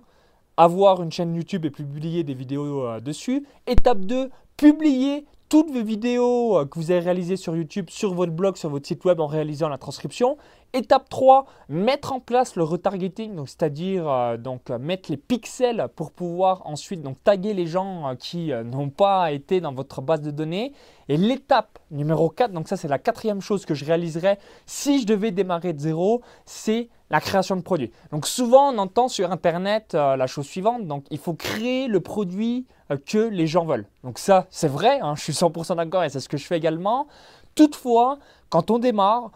avoir 0.57 1.03
une 1.03 1.11
chaîne 1.11 1.35
YouTube 1.35 1.65
et 1.65 1.69
publier 1.69 2.23
des 2.23 2.33
vidéos 2.33 2.85
euh, 2.85 2.99
dessus. 2.99 3.45
Étape 3.67 3.99
2, 3.99 4.29
publier 4.57 5.25
toutes 5.49 5.71
vos 5.71 5.83
vidéos 5.83 6.57
euh, 6.57 6.65
que 6.65 6.79
vous 6.79 6.89
avez 6.89 6.99
réalisées 6.99 7.37
sur 7.37 7.55
YouTube, 7.55 7.89
sur 7.89 8.15
votre 8.15 8.33
blog, 8.33 8.57
sur 8.57 8.69
votre 8.69 8.87
site 8.87 9.05
web 9.05 9.19
en 9.19 9.27
réalisant 9.27 9.69
la 9.69 9.77
transcription. 9.77 10.37
Étape 10.73 11.07
3, 11.09 11.45
mettre 11.69 12.11
en 12.11 12.19
place 12.19 12.55
le 12.55 12.63
retargeting, 12.63 13.39
c'est-à-dire 13.45 14.09
euh, 14.09 14.37
mettre 14.79 15.11
les 15.11 15.17
pixels 15.17 15.87
pour 15.95 16.11
pouvoir 16.11 16.65
ensuite 16.65 17.01
donc 17.01 17.23
taguer 17.23 17.53
les 17.53 17.67
gens 17.67 18.15
qui 18.19 18.51
n'ont 18.65 18.89
pas 18.89 19.31
été 19.31 19.61
dans 19.61 19.73
votre 19.73 20.01
base 20.01 20.21
de 20.21 20.31
données. 20.31 20.73
Et 21.07 21.15
l'étape 21.15 21.79
numéro 21.91 22.29
4, 22.29 22.51
donc 22.51 22.67
ça 22.67 22.75
c'est 22.75 22.89
la 22.89 22.99
quatrième 22.99 23.39
chose 23.39 23.65
que 23.65 23.75
je 23.75 23.85
réaliserais 23.85 24.39
si 24.65 24.99
je 24.99 25.05
devais 25.05 25.31
démarrer 25.31 25.71
de 25.71 25.79
zéro, 25.79 26.21
c'est 26.45 26.89
la 27.09 27.21
création 27.21 27.55
de 27.55 27.61
produits. 27.61 27.91
Donc 28.11 28.27
souvent 28.27 28.73
on 28.73 28.77
entend 28.77 29.07
sur 29.07 29.31
Internet 29.31 29.95
euh, 29.95 30.15
la 30.15 30.27
chose 30.27 30.45
suivante, 30.45 30.85
donc 30.87 31.05
il 31.09 31.17
faut 31.17 31.33
créer 31.33 31.87
le 31.87 31.99
produit 31.99 32.65
euh, 32.91 32.97
que 32.97 33.17
les 33.17 33.47
gens 33.47 33.65
veulent. 33.65 33.85
Donc 34.03 34.19
ça 34.19 34.47
c'est 34.49 34.67
vrai, 34.67 34.99
hein, 35.01 35.15
je 35.15 35.23
suis 35.23 35.33
100% 35.33 35.75
d'accord 35.75 36.03
et 36.03 36.09
c'est 36.09 36.19
ce 36.19 36.29
que 36.29 36.37
je 36.37 36.45
fais 36.45 36.57
également. 36.57 37.07
Toutefois, 37.55 38.19
quand 38.49 38.71
on 38.71 38.79
démarre, 38.79 39.31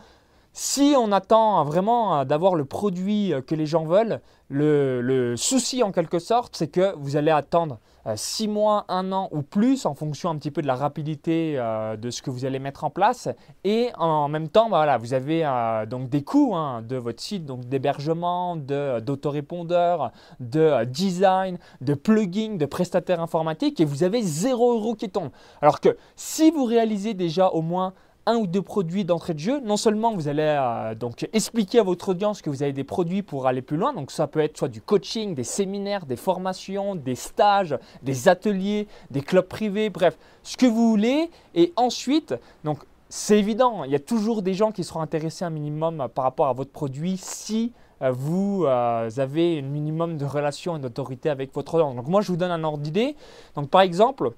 si 0.53 0.93
on 0.97 1.11
attend 1.11 1.63
vraiment 1.63 2.19
euh, 2.19 2.25
d'avoir 2.25 2.55
le 2.55 2.65
produit 2.65 3.33
que 3.47 3.55
les 3.55 3.65
gens 3.65 3.85
veulent, 3.85 4.19
le, 4.49 5.35
souci 5.37 5.81
en 5.81 5.91
quelque 5.91 6.19
sorte, 6.19 6.55
c'est 6.57 6.67
que 6.67 6.93
vous 6.97 7.15
allez 7.15 7.31
attendre 7.31 7.79
6 8.15 8.47
euh, 8.47 8.51
mois, 8.51 8.85
1 8.89 9.11
an 9.11 9.29
ou 9.31 9.41
plus 9.41 9.85
en 9.85 9.93
fonction 9.93 10.29
un 10.29 10.37
petit 10.37 10.51
peu 10.51 10.61
de 10.61 10.67
la 10.67 10.75
rapidité 10.75 11.55
euh, 11.57 11.95
de 11.95 12.09
ce 12.09 12.21
que 12.21 12.29
vous 12.29 12.45
allez 12.45 12.59
mettre 12.59 12.83
en 12.83 12.89
place. 12.89 13.29
Et 13.63 13.89
en 13.97 14.27
même 14.27 14.47
temps, 14.47 14.69
bah, 14.69 14.77
voilà, 14.77 14.97
vous 14.97 15.13
avez 15.13 15.45
euh, 15.45 15.85
donc 15.85 16.09
des 16.09 16.23
coûts 16.23 16.55
hein, 16.55 16.81
de 16.81 16.95
votre 16.95 17.21
site, 17.21 17.45
donc 17.45 17.65
d'hébergement, 17.65 18.55
d'autorépondeur, 18.55 20.11
de, 20.39 20.85
design, 20.85 21.57
de 21.81 21.93
plugin, 21.93 22.55
de 22.55 22.65
prestataire 22.65 23.21
informatique 23.21 23.79
et 23.79 23.85
vous 23.85 24.03
avez 24.03 24.21
0 24.21 24.73
euros 24.73 24.95
qui 24.95 25.09
tombe. 25.09 25.29
Alors 25.61 25.79
que 25.79 25.97
si 26.15 26.51
vous 26.51 26.65
réalisez 26.65 27.13
déjà 27.13 27.49
au 27.49 27.61
moins 27.61 27.93
un 28.25 28.35
ou 28.35 28.47
deux 28.47 28.61
produits 28.61 29.03
d'entrée 29.03 29.33
de 29.33 29.39
jeu, 29.39 29.59
non 29.61 29.77
seulement 29.77 30.13
vous 30.13 30.27
allez 30.27 30.43
euh, 30.43 30.95
donc 30.95 31.27
expliquer 31.33 31.79
à 31.79 31.83
votre 31.83 32.09
audience 32.09 32.41
que 32.41 32.49
vous 32.49 32.61
avez 32.63 32.73
des 32.73 32.83
produits 32.83 33.23
pour 33.23 33.47
aller 33.47 33.61
plus 33.61 33.77
loin, 33.77 33.93
donc 33.93 34.11
ça 34.11 34.27
peut 34.27 34.39
être 34.39 34.57
soit 34.57 34.67
du 34.67 34.81
coaching, 34.81 35.33
des 35.33 35.43
séminaires, 35.43 36.05
des 36.05 36.15
formations, 36.15 36.95
des 36.95 37.15
stages, 37.15 37.77
des 38.03 38.27
ateliers, 38.27 38.87
des 39.09 39.21
clubs 39.21 39.47
privés, 39.47 39.89
bref, 39.89 40.17
ce 40.43 40.55
que 40.55 40.65
vous 40.65 40.89
voulez. 40.89 41.29
Et 41.55 41.73
ensuite, 41.75 42.35
donc 42.63 42.79
c'est 43.09 43.39
évident, 43.39 43.83
il 43.83 43.91
y 43.91 43.95
a 43.95 43.99
toujours 43.99 44.41
des 44.41 44.53
gens 44.53 44.71
qui 44.71 44.83
seront 44.83 45.01
intéressés 45.01 45.43
un 45.43 45.49
minimum 45.49 46.07
par 46.13 46.23
rapport 46.23 46.47
à 46.47 46.53
votre 46.53 46.71
produit 46.71 47.17
si 47.17 47.73
euh, 48.01 48.11
vous 48.11 48.63
euh, 48.65 49.09
avez 49.17 49.59
un 49.59 49.63
minimum 49.63 50.17
de 50.17 50.25
relation 50.25 50.77
et 50.77 50.79
d'autorité 50.79 51.29
avec 51.29 51.53
votre 51.53 51.75
audience. 51.75 51.95
Donc 51.95 52.07
moi, 52.07 52.21
je 52.21 52.27
vous 52.27 52.37
donne 52.37 52.51
un 52.51 52.63
ordre 52.63 52.79
d'idée. 52.79 53.15
Donc 53.55 53.69
par 53.69 53.81
exemple, 53.81 54.31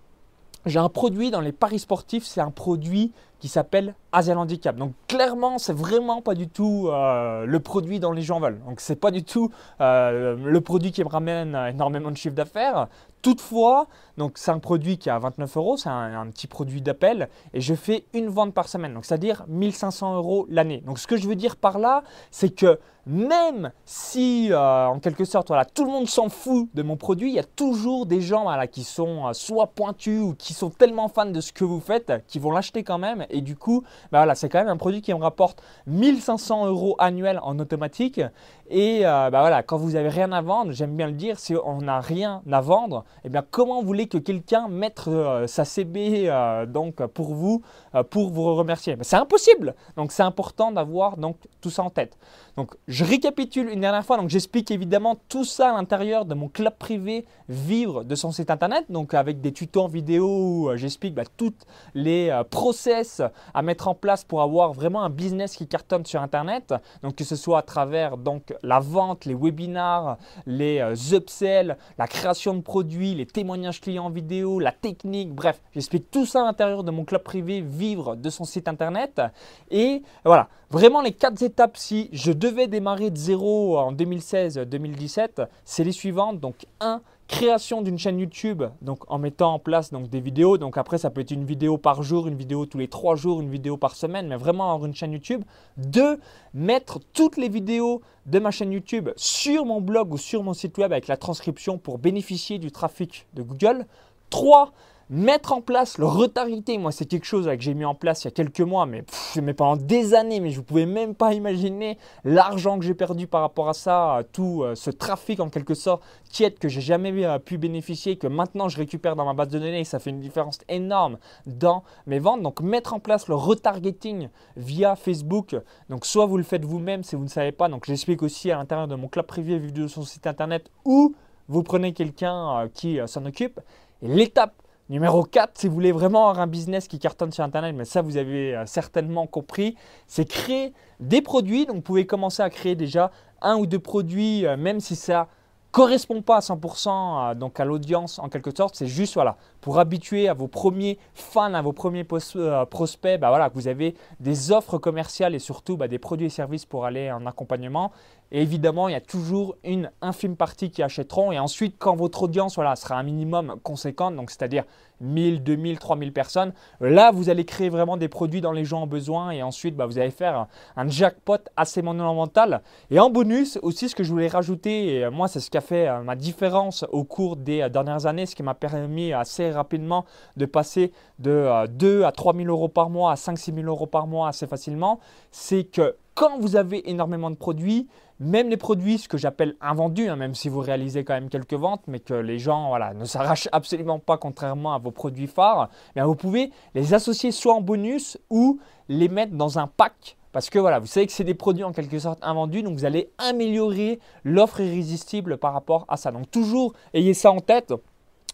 j'ai 0.65 0.79
un 0.79 0.89
produit 0.89 1.29
dans 1.31 1.41
les 1.41 1.51
paris 1.51 1.79
sportifs, 1.79 2.25
c'est 2.25 2.41
un 2.41 2.51
produit 2.51 3.11
qui 3.43 3.49
s'appelle 3.49 3.93
Asian 4.13 4.37
Handicap. 4.37 4.75
Donc 4.77 4.93
clairement, 5.07 5.57
c'est 5.57 5.73
vraiment 5.73 6.21
pas 6.21 6.35
du 6.35 6.47
tout 6.47 6.87
euh, 6.87 7.45
le 7.45 7.59
produit 7.59 7.99
dont 7.99 8.11
les 8.11 8.21
gens 8.21 8.39
veulent. 8.39 8.61
Donc 8.65 8.79
c'est 8.79 8.95
pas 8.95 9.11
du 9.11 9.23
tout 9.23 9.51
euh, 9.81 10.37
le 10.37 10.61
produit 10.61 10.91
qui 10.91 11.03
me 11.03 11.09
ramène 11.09 11.55
énormément 11.55 12.11
de 12.11 12.17
chiffre 12.17 12.35
d'affaires. 12.35 12.87
Toutefois, 13.23 13.87
donc 14.17 14.33
c'est 14.35 14.51
un 14.51 14.59
produit 14.59 14.97
qui 14.97 15.07
est 15.07 15.11
à 15.11 15.17
29 15.17 15.55
euros, 15.55 15.77
c'est 15.77 15.87
un, 15.87 16.27
petit 16.27 16.45
produit 16.45 16.81
d'appel 16.81 17.29
et 17.53 17.61
je 17.61 17.73
fais 17.73 18.03
une 18.13 18.27
vente 18.27 18.53
par 18.53 18.67
semaine, 18.67 18.93
donc 18.93 19.05
c'est-à-dire 19.05 19.45
1500 19.47 20.17
euros 20.17 20.45
l'année. 20.49 20.83
Donc 20.85 20.99
ce 20.99 21.07
que 21.07 21.15
je 21.15 21.25
veux 21.25 21.35
dire 21.35 21.55
par 21.55 21.79
là, 21.79 22.03
c'est 22.31 22.53
que 22.53 22.79
même 23.05 23.71
si 23.85 24.51
euh, 24.51 24.87
en 24.87 24.99
quelque 24.99 25.23
sorte 25.23 25.47
voilà, 25.47 25.63
tout 25.63 25.85
le 25.85 25.91
monde 25.91 26.07
s'en 26.07 26.27
fout 26.27 26.67
de 26.73 26.83
mon 26.83 26.97
produit, 26.97 27.29
il 27.29 27.35
y 27.35 27.39
a 27.39 27.43
toujours 27.45 28.05
des 28.05 28.19
gens 28.19 28.43
voilà, 28.43 28.67
qui 28.67 28.83
sont 28.83 29.31
soit 29.31 29.67
pointus 29.67 30.21
ou 30.21 30.35
qui 30.37 30.53
sont 30.53 30.69
tellement 30.69 31.07
fans 31.07 31.25
de 31.25 31.39
ce 31.39 31.53
que 31.53 31.63
vous 31.63 31.79
faites 31.79 32.11
qui 32.27 32.39
vont 32.39 32.51
l'acheter 32.51 32.83
quand 32.83 32.97
même. 32.97 33.25
Et 33.29 33.39
du 33.39 33.55
coup, 33.55 33.83
bah 34.11 34.19
voilà, 34.19 34.35
c'est 34.35 34.49
quand 34.49 34.59
même 34.59 34.67
un 34.67 34.77
produit 34.77 35.01
qui 35.01 35.13
me 35.13 35.19
rapporte 35.19 35.61
1500 35.87 36.67
euros 36.67 36.95
annuels 36.99 37.39
en 37.43 37.57
automatique. 37.59 38.21
Et 38.69 39.05
euh, 39.05 39.29
bah 39.29 39.41
voilà, 39.41 39.63
quand 39.63 39.77
vous 39.77 39.91
n'avez 39.91 40.09
rien 40.09 40.31
à 40.31 40.41
vendre, 40.41 40.71
j'aime 40.71 40.95
bien 40.95 41.07
le 41.07 41.13
dire, 41.13 41.39
si 41.39 41.55
on 41.63 41.81
n'a 41.81 41.99
rien 41.99 42.41
à 42.51 42.61
vendre, 42.61 43.05
eh 43.23 43.29
bien 43.29 43.43
comment 43.49 43.81
vous 43.81 43.87
voulez 43.87 44.07
que 44.07 44.17
quelqu'un 44.17 44.67
mette 44.67 45.01
sa 45.47 45.65
CB 45.65 46.31
donc 46.67 47.05
pour 47.07 47.33
vous, 47.33 47.61
pour 48.09 48.29
vous 48.29 48.55
remercier? 48.55 48.97
C'est 49.01 49.17
impossible. 49.17 49.75
Donc 49.97 50.11
c'est 50.11 50.23
important 50.23 50.71
d'avoir 50.71 51.17
donc 51.17 51.37
tout 51.61 51.69
ça 51.69 51.83
en 51.83 51.89
tête. 51.89 52.17
Donc 52.55 52.75
je 52.87 53.03
récapitule 53.03 53.69
une 53.69 53.81
dernière 53.81 54.05
fois, 54.05 54.17
donc 54.17 54.29
j'explique 54.29 54.69
évidemment 54.69 55.17
tout 55.27 55.43
ça 55.43 55.71
à 55.71 55.73
l'intérieur 55.73 56.25
de 56.25 56.35
mon 56.35 56.49
club 56.49 56.73
privé 56.77 57.25
Vivre 57.49 58.03
de 58.03 58.15
son 58.15 58.31
site 58.31 58.49
internet, 58.51 58.85
donc 58.89 59.13
avec 59.13 59.41
des 59.41 59.51
tutos 59.51 59.81
en 59.81 59.87
vidéo 59.87 60.27
où 60.27 60.69
euh, 60.69 60.77
j'explique 60.77 61.13
bah, 61.13 61.23
toutes 61.35 61.65
les 61.93 62.29
euh, 62.29 62.43
process 62.43 63.21
à 63.53 63.61
mettre 63.61 63.87
en 63.87 63.95
place 63.95 64.23
pour 64.23 64.41
avoir 64.41 64.71
vraiment 64.71 65.03
un 65.03 65.09
business 65.09 65.55
qui 65.55 65.67
cartonne 65.67 66.05
sur 66.05 66.21
internet, 66.21 66.73
donc 67.01 67.15
que 67.15 67.23
ce 67.23 67.35
soit 67.35 67.59
à 67.59 67.61
travers 67.63 68.17
donc 68.17 68.53
la 68.63 68.79
vente, 68.79 69.25
les 69.25 69.33
webinars, 69.33 70.17
les 70.45 70.79
euh, 70.79 70.95
upsells, 71.11 71.75
la 71.97 72.07
création 72.07 72.53
de 72.53 72.61
produits, 72.61 73.13
les 73.15 73.25
témoignages 73.25 73.81
clients 73.81 74.05
en 74.05 74.09
vidéo, 74.09 74.59
la 74.59 74.71
technique, 74.71 75.33
bref, 75.33 75.61
j'explique 75.73 76.11
tout 76.11 76.25
ça 76.25 76.41
à 76.41 76.45
l'intérieur 76.45 76.83
de 76.83 76.91
mon 76.91 77.03
club 77.03 77.23
privé 77.23 77.61
Vivre 77.61 78.15
de 78.15 78.29
son 78.29 78.45
site 78.45 78.67
internet. 78.67 79.21
Et 79.69 80.01
voilà, 80.23 80.47
vraiment 80.69 81.01
les 81.01 81.11
quatre 81.11 81.41
étapes 81.41 81.77
si 81.77 82.09
je 82.13 82.31
devais 82.43 82.67
démarrer 82.67 83.09
de 83.09 83.17
zéro 83.17 83.77
en 83.77 83.93
2016-2017, 83.93 85.47
c'est 85.63 85.83
les 85.83 85.91
suivantes. 85.91 86.39
Donc 86.39 86.65
1, 86.81 87.01
création 87.27 87.81
d'une 87.81 87.97
chaîne 87.97 88.19
YouTube, 88.19 88.63
donc 88.81 89.09
en 89.09 89.17
mettant 89.17 89.53
en 89.53 89.59
place 89.59 89.91
donc, 89.91 90.09
des 90.09 90.19
vidéos. 90.19 90.57
Donc 90.57 90.77
après, 90.77 90.97
ça 90.97 91.09
peut 91.09 91.21
être 91.21 91.31
une 91.31 91.45
vidéo 91.45 91.77
par 91.77 92.03
jour, 92.03 92.27
une 92.27 92.35
vidéo 92.35 92.65
tous 92.65 92.77
les 92.77 92.89
trois 92.89 93.15
jours, 93.15 93.39
une 93.39 93.49
vidéo 93.49 93.77
par 93.77 93.95
semaine, 93.95 94.27
mais 94.27 94.35
vraiment 94.35 94.71
avoir 94.73 94.85
une 94.85 94.95
chaîne 94.95 95.13
YouTube. 95.13 95.43
2, 95.77 96.19
mettre 96.53 96.99
toutes 97.13 97.37
les 97.37 97.49
vidéos 97.49 98.01
de 98.25 98.39
ma 98.39 98.51
chaîne 98.51 98.73
YouTube 98.73 99.09
sur 99.15 99.65
mon 99.65 99.79
blog 99.79 100.13
ou 100.13 100.17
sur 100.17 100.43
mon 100.43 100.53
site 100.53 100.77
web 100.77 100.91
avec 100.91 101.07
la 101.07 101.17
transcription 101.17 101.77
pour 101.77 101.97
bénéficier 101.97 102.59
du 102.59 102.71
trafic 102.71 103.25
de 103.33 103.41
Google. 103.41 103.85
3, 104.29 104.73
Mettre 105.09 105.51
en 105.51 105.59
place 105.59 105.97
le 105.97 106.05
retargeting, 106.05 106.79
moi 106.79 106.93
c'est 106.93 107.03
quelque 107.05 107.25
chose 107.25 107.45
que 107.45 107.59
j'ai 107.59 107.73
mis 107.73 107.83
en 107.83 107.93
place 107.93 108.23
il 108.23 108.27
y 108.27 108.27
a 108.29 108.31
quelques 108.31 108.61
mois, 108.61 108.85
mais 108.85 109.03
je 109.35 109.41
mets 109.41 109.53
pendant 109.53 109.75
des 109.75 110.13
années, 110.13 110.39
mais 110.39 110.51
je 110.51 110.59
ne 110.59 110.63
pouvais 110.63 110.85
même 110.85 111.13
pas 111.13 111.33
imaginer 111.33 111.97
l'argent 112.23 112.79
que 112.79 112.85
j'ai 112.85 112.93
perdu 112.93 113.27
par 113.27 113.41
rapport 113.41 113.67
à 113.67 113.73
ça, 113.73 114.21
tout 114.31 114.63
euh, 114.63 114.75
ce 114.75 114.89
trafic 114.91 115.41
en 115.41 115.49
quelque 115.49 115.73
sorte 115.73 116.03
tiède 116.31 116.57
que 116.57 116.69
j'ai 116.69 116.79
jamais 116.79 117.25
euh, 117.25 117.37
pu 117.37 117.57
bénéficier, 117.57 118.15
que 118.15 118.27
maintenant 118.27 118.69
je 118.69 118.77
récupère 118.77 119.17
dans 119.17 119.25
ma 119.25 119.33
base 119.33 119.49
de 119.49 119.59
données, 119.59 119.81
et 119.81 119.83
ça 119.83 119.99
fait 119.99 120.09
une 120.09 120.21
différence 120.21 120.59
énorme 120.69 121.17
dans 121.45 121.83
mes 122.07 122.19
ventes. 122.19 122.41
Donc 122.41 122.61
mettre 122.61 122.93
en 122.93 122.99
place 122.99 123.27
le 123.27 123.35
retargeting 123.35 124.29
via 124.55 124.95
Facebook, 124.95 125.53
donc 125.89 126.05
soit 126.05 126.27
vous 126.27 126.37
le 126.37 126.43
faites 126.43 126.63
vous-même 126.63 127.03
si 127.03 127.17
vous 127.17 127.23
ne 127.23 127.29
savez 127.29 127.51
pas, 127.51 127.67
donc 127.67 127.85
j'explique 127.85 128.23
aussi 128.23 128.51
à 128.51 128.55
l'intérieur 128.55 128.87
de 128.87 128.95
mon 128.95 129.09
club 129.09 129.25
privé 129.25 129.59
vidéo 129.59 129.89
sur 129.89 130.01
son 130.03 130.07
site 130.07 130.27
internet, 130.27 130.71
ou 130.85 131.13
vous 131.49 131.61
prenez 131.61 131.91
quelqu'un 131.91 132.61
euh, 132.61 132.67
qui 132.73 132.99
s'en 133.05 133.25
occupe. 133.25 133.59
L'étape 134.01 134.62
Numéro 134.89 135.23
4, 135.23 135.57
si 135.57 135.69
vous 135.69 135.73
voulez 135.73 135.93
vraiment 135.93 136.27
avoir 136.27 136.41
un 136.41 136.47
business 136.47 136.89
qui 136.89 136.99
cartonne 136.99 137.31
sur 137.31 137.41
Internet, 137.43 137.73
mais 137.73 137.85
ça 137.85 138.01
vous 138.01 138.17
avez 138.17 138.53
euh, 138.53 138.65
certainement 138.65 139.27
compris, 139.27 139.77
c'est 140.07 140.25
créer 140.25 140.73
des 140.99 141.21
produits. 141.21 141.65
Donc 141.65 141.77
vous 141.77 141.81
pouvez 141.81 142.05
commencer 142.05 142.43
à 142.43 142.49
créer 142.49 142.75
déjà 142.75 143.09
un 143.41 143.55
ou 143.55 143.65
deux 143.65 143.79
produits, 143.79 144.45
euh, 144.45 144.57
même 144.57 144.81
si 144.81 144.97
ça 144.97 145.29
correspond 145.71 146.21
pas 146.21 146.35
à 146.35 146.39
100% 146.41 147.31
euh, 147.31 147.33
donc 147.33 147.61
à 147.61 147.65
l'audience 147.65 148.19
en 148.19 148.27
quelque 148.27 148.51
sorte. 148.55 148.75
C'est 148.75 148.87
juste 148.87 149.13
voilà, 149.13 149.37
pour 149.61 149.79
habituer 149.79 150.27
à 150.27 150.33
vos 150.33 150.49
premiers 150.49 150.99
fans, 151.13 151.53
à 151.53 151.61
vos 151.61 151.71
premiers 151.71 152.03
prospects, 152.03 153.19
bah 153.21 153.29
voilà, 153.29 153.49
que 153.49 153.55
vous 153.55 153.69
avez 153.69 153.95
des 154.19 154.51
offres 154.51 154.77
commerciales 154.79 155.33
et 155.33 155.39
surtout 155.39 155.77
bah, 155.77 155.87
des 155.87 155.97
produits 155.97 156.27
et 156.27 156.29
services 156.29 156.65
pour 156.65 156.83
aller 156.83 157.09
en 157.09 157.25
accompagnement. 157.25 157.93
Et 158.33 158.41
évidemment, 158.41 158.89
il 158.89 158.93
y 158.93 158.95
a 158.95 159.01
toujours 159.01 159.55
une 159.63 159.91
infime 160.01 160.35
partie 160.35 160.71
qui 160.71 160.81
achèteront. 160.81 161.31
Et 161.31 161.37
ensuite, 161.37 161.75
quand 161.77 161.95
votre 161.95 162.23
audience 162.23 162.55
sera 162.55 162.95
un 162.95 163.03
minimum 163.03 163.55
conséquente, 163.61 164.15
donc 164.15 164.31
c'est-à-dire 164.31 164.63
1000, 165.01 165.43
2000, 165.43 165.77
3000 165.77 166.11
personnes, 166.11 166.51
là, 166.81 167.11
vous 167.11 167.29
allez 167.29 167.45
créer 167.45 167.69
vraiment 167.69 167.95
des 167.95 168.07
produits 168.07 168.41
dont 168.41 168.51
les 168.51 168.65
gens 168.65 168.83
ont 168.83 168.87
besoin. 168.87 169.29
Et 169.29 169.43
ensuite, 169.43 169.75
bah, 169.75 169.85
vous 169.85 169.99
allez 169.99 170.09
faire 170.09 170.47
un 170.75 170.87
jackpot 170.87 171.37
assez 171.55 171.83
monumental. 171.83 172.63
Et 172.89 172.99
en 172.99 173.11
bonus, 173.11 173.59
aussi, 173.61 173.87
ce 173.87 173.93
que 173.93 174.03
je 174.03 174.09
voulais 174.09 174.29
rajouter, 174.29 174.95
et 174.95 175.09
moi, 175.11 175.27
c'est 175.27 175.39
ce 175.39 175.51
qui 175.51 175.57
a 175.57 175.61
fait 175.61 175.87
euh, 175.87 176.01
ma 176.01 176.15
différence 176.15 176.85
au 176.91 177.03
cours 177.03 177.35
des 177.35 177.61
euh, 177.61 177.69
dernières 177.69 178.07
années, 178.07 178.25
ce 178.25 178.35
qui 178.35 178.41
m'a 178.41 178.55
permis 178.55 179.13
assez 179.13 179.51
rapidement 179.51 180.05
de 180.37 180.47
passer 180.47 180.91
de 181.19 181.67
2 181.67 182.01
euh, 182.01 182.07
à 182.07 182.11
3000 182.11 182.49
euros 182.49 182.67
par 182.67 182.89
mois 182.89 183.11
à 183.11 183.15
5 183.15 183.37
6 183.37 183.53
000 183.53 183.67
euros 183.67 183.85
par 183.85 184.07
mois 184.07 184.27
assez 184.27 184.47
facilement, 184.47 184.99
c'est 185.29 185.65
que 185.65 185.95
quand 186.15 186.39
vous 186.39 186.55
avez 186.55 186.89
énormément 186.89 187.31
de 187.31 187.35
produits, 187.35 187.87
même 188.19 188.49
les 188.49 188.57
produits, 188.57 188.97
ce 188.97 189.07
que 189.07 189.17
j'appelle 189.17 189.55
invendus, 189.61 190.07
hein, 190.07 190.15
même 190.15 190.35
si 190.35 190.49
vous 190.49 190.59
réalisez 190.59 191.03
quand 191.03 191.13
même 191.13 191.29
quelques 191.29 191.53
ventes, 191.53 191.83
mais 191.87 191.99
que 191.99 192.13
les 192.13 192.39
gens 192.39 192.69
voilà, 192.69 192.93
ne 192.93 193.05
s'arrachent 193.05 193.49
absolument 193.51 193.99
pas 193.99 194.17
contrairement 194.17 194.73
à 194.73 194.77
vos 194.77 194.91
produits 194.91 195.27
phares, 195.27 195.69
eh 195.95 196.01
vous 196.01 196.15
pouvez 196.15 196.51
les 196.75 196.93
associer 196.93 197.31
soit 197.31 197.53
en 197.53 197.61
bonus 197.61 198.17
ou 198.29 198.59
les 198.89 199.09
mettre 199.09 199.33
dans 199.33 199.59
un 199.59 199.67
pack. 199.67 200.17
Parce 200.31 200.49
que 200.49 200.57
voilà, 200.57 200.79
vous 200.79 200.87
savez 200.87 201.05
que 201.05 201.11
c'est 201.11 201.23
des 201.23 201.35
produits 201.35 201.63
en 201.63 201.73
quelque 201.73 201.99
sorte 201.99 202.19
invendus, 202.23 202.63
donc 202.63 202.73
vous 202.73 202.85
allez 202.85 203.11
améliorer 203.19 203.99
l'offre 204.23 204.61
irrésistible 204.61 205.37
par 205.37 205.53
rapport 205.53 205.85
à 205.87 205.95
ça. 205.95 206.11
Donc 206.11 206.29
toujours 206.31 206.73
ayez 206.93 207.13
ça 207.13 207.31
en 207.31 207.39
tête. 207.39 207.73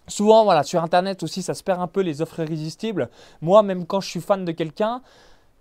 Souvent, 0.07 0.43
voilà, 0.43 0.63
sur 0.63 0.83
Internet 0.83 1.21
aussi, 1.24 1.43
ça 1.43 1.53
se 1.53 1.62
perd 1.62 1.81
un 1.81 1.88
peu 1.88 2.01
les 2.01 2.21
offres 2.21 2.39
irrésistibles. 2.39 3.09
Moi, 3.41 3.62
même 3.63 3.86
quand 3.86 4.01
je 4.01 4.09
suis 4.09 4.21
fan 4.21 4.43
de 4.43 4.51
quelqu'un, 4.51 5.01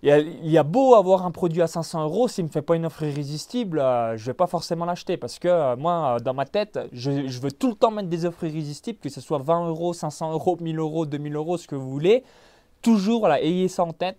il 0.02 0.50
y, 0.50 0.58
a, 0.58 0.62
beau 0.62 0.94
avoir 0.94 1.26
un 1.26 1.32
produit 1.32 1.60
à 1.60 1.66
500 1.66 2.04
euros, 2.04 2.28
s'il 2.28 2.44
ne 2.44 2.48
me 2.48 2.52
fait 2.52 2.62
pas 2.62 2.76
une 2.76 2.86
offre 2.86 3.02
irrésistible, 3.02 3.80
euh, 3.80 4.16
je 4.16 4.22
ne 4.22 4.26
vais 4.26 4.34
pas 4.34 4.46
forcément 4.46 4.84
l'acheter 4.84 5.16
parce 5.16 5.40
que 5.40 5.48
euh, 5.48 5.76
moi, 5.76 6.14
euh, 6.14 6.20
dans 6.20 6.34
ma 6.34 6.44
tête, 6.46 6.78
je, 6.92 7.10
veux 7.40 7.50
tout 7.50 7.66
le 7.66 7.74
temps 7.74 7.90
mettre 7.90 8.08
des 8.08 8.24
offres 8.24 8.44
irrésistibles, 8.44 9.00
que 9.00 9.08
ce 9.08 9.20
soit 9.20 9.38
20 9.38 9.66
euros, 9.66 9.92
500 9.92 10.32
euros, 10.32 10.56
1000 10.60 10.78
euros, 10.78 11.04
2000 11.04 11.34
euros, 11.34 11.56
ce 11.56 11.66
que 11.66 11.74
vous 11.74 11.90
voulez. 11.90 12.22
Toujours, 12.80 13.18
voilà, 13.20 13.42
ayez 13.42 13.66
ça 13.66 13.82
en 13.82 13.92
tête. 13.92 14.18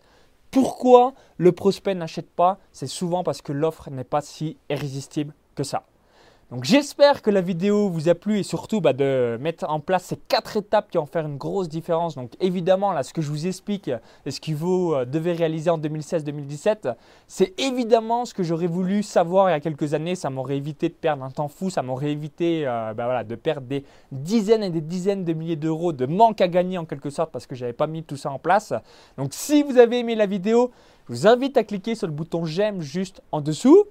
Pourquoi 0.52 1.14
le 1.38 1.54
prospect 1.54 1.96
n'achète 1.96 2.30
pas? 2.30 2.58
C'est 2.74 2.88
souvent 2.88 3.24
parce 3.24 3.42
que 3.42 3.54
l'offre 3.54 3.90
n'est 3.90 4.04
pas 4.04 4.20
si 4.20 4.58
irrésistible 4.70 5.34
que 5.56 5.64
ça. 5.64 5.84
Donc 6.52 6.64
j'espère 6.64 7.22
que 7.22 7.30
la 7.30 7.42
vidéo 7.42 7.90
vous 7.90 8.10
a 8.10 8.16
plu 8.16 8.40
et 8.40 8.44
surtout 8.44 8.82
bah, 8.82 8.94
de 8.94 9.38
mettre 9.40 9.70
en 9.70 9.80
place 9.80 10.06
ces 10.06 10.18
quatre 10.18 10.58
étapes 10.58 10.90
qui 10.90 10.98
vont 10.98 11.06
faire 11.06 11.28
une 11.28 11.38
grosse 11.38 11.70
différence. 11.70 12.16
Donc 12.16 12.32
évidemment 12.40 12.92
là 12.92 13.04
ce 13.04 13.14
que 13.14 13.22
je 13.22 13.30
vous 13.30 13.46
explique 13.46 13.92
et 14.26 14.32
ce 14.32 14.42
que 14.42 14.54
vous 14.54 14.96
devez 15.06 15.34
réaliser 15.34 15.70
en 15.70 15.78
2016-2017, 15.78 16.96
c'est 17.28 17.54
évidemment 17.60 18.26
ce 18.26 18.34
que 18.34 18.42
j'aurais 18.42 18.66
voulu 18.66 19.04
savoir 19.04 19.48
il 19.48 19.52
y 19.52 19.56
a 19.56 19.60
quelques 19.60 19.94
années. 19.94 20.16
Ça 20.16 20.32
m'aurait 20.32 20.58
évité 20.58 20.90
de 20.90 20.96
perdre 20.96 21.24
un 21.24 21.30
temps 21.30 21.50
fou, 21.50 21.70
ça 21.70 21.84
m'aurait 21.84 22.12
évité 22.12 22.64
euh, 22.66 22.96
bah, 22.96 23.06
voilà, 23.06 23.24
de 23.24 23.36
perdre 23.36 23.68
des 23.68 23.84
dizaines 24.12 24.64
et 24.64 24.72
des 24.72 24.82
dizaines 24.82 25.26
de 25.26 25.34
milliers 25.34 25.56
d'euros 25.56 25.94
de 25.94 26.08
manque 26.08 26.42
à 26.42 26.48
gagner 26.48 26.80
en 26.80 26.86
quelque 26.86 27.12
sorte 27.12 27.32
parce 27.32 27.46
que 27.46 27.54
je 27.54 27.62
n'avais 27.62 27.74
pas 27.74 27.86
mis 27.86 28.02
tout 28.02 28.18
ça 28.18 28.32
en 28.32 28.40
place. 28.40 28.74
Donc 29.20 29.36
si 29.36 29.62
vous 29.62 29.78
avez 29.78 30.00
aimé 30.00 30.16
la 30.16 30.26
vidéo, 30.26 30.72
je 31.08 31.14
vous 31.14 31.28
invite 31.28 31.58
à 31.58 31.64
cliquer 31.64 31.94
sur 31.94 32.08
le 32.08 32.14
bouton 32.14 32.44
j'aime 32.46 32.82
juste 32.82 33.22
en 33.32 33.42
dessous. 33.42 33.86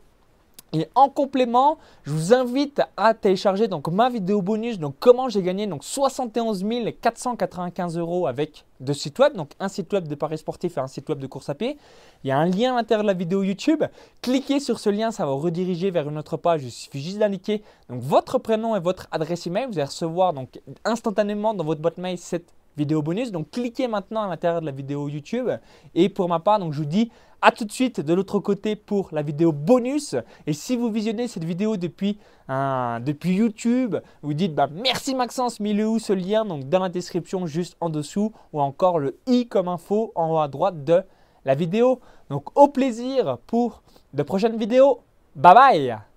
Et 0.75 0.87
en 0.95 1.09
complément, 1.09 1.79
je 2.03 2.13
vous 2.13 2.35
invite 2.35 2.83
à 2.99 3.15
télécharger 3.15 3.69
donc 3.69 3.89
ma 3.89 4.11
vidéo 4.11 4.43
bonus, 4.43 4.79
donc 4.79 4.97
comment 5.01 5.31
j'ai 5.31 5.43
gagné 5.43 5.67
donc 5.67 5.83
71 5.83 6.63
495 7.01 7.97
euros 7.97 8.27
avec 8.27 8.67
deux 8.81 8.93
sites 8.93 9.19
web, 9.19 9.35
donc 9.35 9.53
un 9.61 9.69
site 9.69 9.91
web 9.95 10.07
de 10.07 10.15
paris 10.15 10.37
sportif 10.37 10.77
et 10.77 10.81
un 10.81 10.87
site 10.87 11.09
web 11.09 11.19
de 11.19 11.27
course 11.27 11.49
à 11.49 11.55
pied. 11.55 11.79
Il 12.23 12.29
y 12.29 12.33
a 12.33 12.39
un 12.39 12.45
lien 12.45 12.75
à 12.75 12.77
l'intérieur 12.77 13.03
de 13.03 13.07
la 13.07 13.15
vidéo 13.15 13.43
YouTube. 13.43 13.83
Cliquez 14.21 14.61
sur 14.61 14.79
ce 14.79 14.91
lien, 14.91 15.11
ça 15.11 15.25
va 15.25 15.33
vous 15.33 15.39
rediriger 15.39 15.91
vers 15.91 16.07
une 16.07 16.19
autre 16.19 16.37
page. 16.37 16.65
Il 16.65 16.71
suffit 16.71 17.03
juste 17.03 17.19
d'indiquer 17.19 17.63
donc 17.89 18.03
votre 18.03 18.39
prénom 18.39 18.77
et 18.77 18.81
votre 18.81 19.09
adresse 19.11 19.47
email. 19.47 19.67
Vous 19.67 19.79
allez 19.79 19.85
recevoir 19.85 20.35
donc 20.35 20.61
instantanément 20.85 21.55
dans 21.55 21.65
votre 21.65 21.81
boîte 21.81 21.97
mail 21.97 22.19
cette 22.19 22.53
vidéo 22.77 23.03
bonus. 23.03 23.33
Donc 23.33 23.51
cliquez 23.51 23.89
maintenant 23.89 24.23
à 24.23 24.29
l'intérieur 24.29 24.61
de 24.61 24.67
la 24.67 24.73
vidéo 24.73 25.09
YouTube. 25.09 25.49
Et 25.95 26.09
pour 26.09 26.29
ma 26.29 26.41
part, 26.41 26.59
donc 26.59 26.73
je 26.73 26.79
vous 26.79 26.85
dis 26.85 27.11
à 27.43 27.53
tout 27.53 27.65
de 27.65 27.73
suite 27.73 28.01
de 28.01 28.15
l'autre 28.15 28.39
côté 28.39 28.77
pour 28.77 29.11
la 29.13 29.23
vidéo 29.23 29.53
bonus. 29.53 30.17
Et 30.47 30.53
si 30.53 30.77
vous 30.77 30.91
visionnez 30.91 31.29
cette 31.29 31.45
vidéo 31.45 31.77
depuis, 31.77 32.19
depuis 32.49 33.35
YouTube, 33.35 33.97
vous 34.23 34.35
dites 34.35 34.55
bah, 34.55 34.69
merci 34.73 35.15
Maxence, 35.15 35.61
mais 35.61 35.75
ce 35.99 36.13
lien? 36.13 36.45
Donc 36.45 36.69
dans 36.69 36.81
la 36.81 36.89
description 36.89 37.47
juste 37.47 37.77
en 37.81 37.91
dessous 37.91 38.33
ou 38.53 38.61
encore 38.61 38.99
le 38.99 39.19
i 39.27 39.47
comme 39.47 39.69
info 39.69 40.13
en 40.15 40.33
haut 40.33 40.39
à 40.39 40.49
droite 40.49 40.85
de 40.85 41.03
la 41.45 41.55
vidéo. 41.55 42.01
Donc 42.31 42.57
au 42.59 42.69
plaisir 42.69 43.39
pour 43.47 43.83
de 44.15 44.23
prochaines 44.23 44.57
vidéos. 44.57 45.01
Bye 45.37 45.55
bye 45.55 46.08